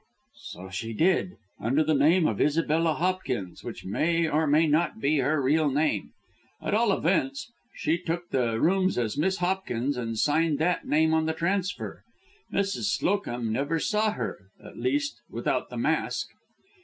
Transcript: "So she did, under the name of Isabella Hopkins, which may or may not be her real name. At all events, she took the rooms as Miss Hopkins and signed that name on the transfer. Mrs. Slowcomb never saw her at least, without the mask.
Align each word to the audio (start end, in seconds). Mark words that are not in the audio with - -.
"So 0.41 0.71
she 0.71 0.93
did, 0.93 1.37
under 1.59 1.83
the 1.83 1.93
name 1.93 2.25
of 2.27 2.41
Isabella 2.41 2.95
Hopkins, 2.95 3.63
which 3.63 3.85
may 3.85 4.27
or 4.27 4.47
may 4.47 4.65
not 4.65 4.99
be 4.99 5.19
her 5.19 5.39
real 5.39 5.69
name. 5.69 6.13
At 6.59 6.73
all 6.73 6.91
events, 6.91 7.51
she 7.75 7.99
took 7.99 8.31
the 8.31 8.59
rooms 8.59 8.97
as 8.97 9.15
Miss 9.15 9.37
Hopkins 9.37 9.97
and 9.97 10.17
signed 10.17 10.57
that 10.57 10.87
name 10.87 11.13
on 11.13 11.27
the 11.27 11.33
transfer. 11.33 12.03
Mrs. 12.51 12.89
Slowcomb 12.97 13.51
never 13.51 13.77
saw 13.77 14.13
her 14.13 14.49
at 14.59 14.75
least, 14.75 15.21
without 15.29 15.69
the 15.69 15.77
mask. 15.77 16.29